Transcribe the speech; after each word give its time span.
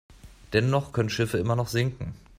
Dennoch 0.53 0.93
können 0.93 1.11
Schiffe 1.11 1.37
immer 1.37 1.55
noch 1.55 1.67
sinken. 1.67 2.15